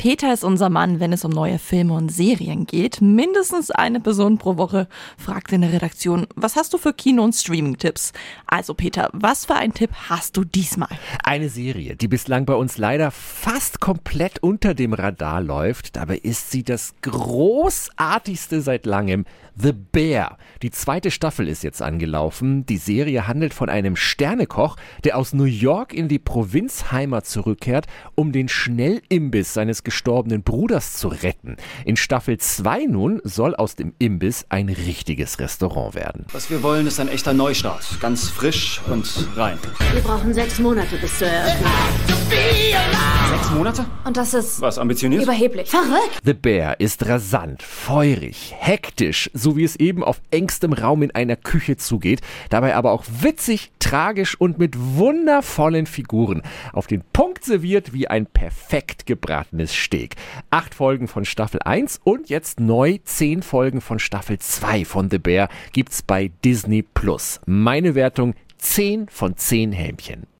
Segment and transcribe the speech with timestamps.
[0.00, 3.02] Peter ist unser Mann, wenn es um neue Filme und Serien geht.
[3.02, 4.88] Mindestens eine Person pro Woche
[5.18, 8.14] fragt in der Redaktion, was hast du für Kino- und Streaming-Tipps?
[8.46, 10.88] Also Peter, was für einen Tipp hast du diesmal?
[11.22, 15.96] Eine Serie, die bislang bei uns leider fast komplett unter dem Radar läuft.
[15.96, 19.26] Dabei ist sie das großartigste seit langem.
[19.54, 20.38] The Bear.
[20.62, 22.64] Die zweite Staffel ist jetzt angelaufen.
[22.64, 28.32] Die Serie handelt von einem Sternekoch, der aus New York in die Provinzheimat zurückkehrt, um
[28.32, 31.56] den Schnellimbiss seines gestorbenen Bruders zu retten.
[31.84, 36.26] In Staffel 2 nun soll aus dem Imbiss ein richtiges Restaurant werden.
[36.32, 37.84] Was wir wollen, ist ein echter Neustart.
[38.00, 39.58] Ganz frisch und rein.
[39.92, 42.19] Wir brauchen sechs Monate bis zur Eröffnung.
[42.30, 43.84] Sechs Monate?
[44.04, 45.24] Und das ist Was, ambitioniert?
[45.24, 45.68] überheblich.
[45.68, 46.18] Verrückt!
[46.24, 51.34] The Bear ist rasant, feurig, hektisch, so wie es eben auf engstem Raum in einer
[51.34, 56.42] Küche zugeht, dabei aber auch witzig, tragisch und mit wundervollen Figuren.
[56.72, 60.14] Auf den Punkt serviert wie ein perfekt gebratenes Steak.
[60.50, 65.18] Acht Folgen von Staffel 1 und jetzt neu zehn Folgen von Staffel 2 von The
[65.18, 67.40] Bear gibt's bei Disney Plus.
[67.46, 70.30] Meine Wertung 10 von 10 Hämchen.